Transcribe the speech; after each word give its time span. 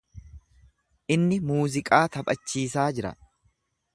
Inni 1.15 1.37
muuziqaa 1.51 2.01
taphachisaa 2.17 2.89
jira. 3.01 3.15